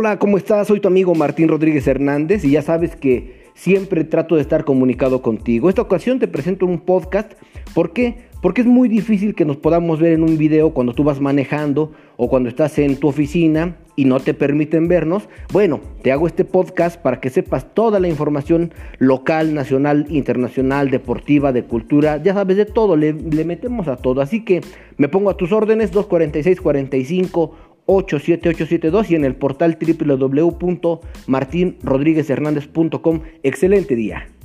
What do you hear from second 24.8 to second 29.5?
me pongo a tus órdenes 246 45 87872 y en el